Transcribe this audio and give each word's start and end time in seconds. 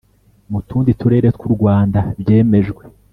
mu 0.51 0.59
tundi 0.67 0.91
turere 0.99 1.29
tw 1.35 1.43
u 1.49 1.51
Rwanda 1.55 1.99
byemejwe 2.19 2.83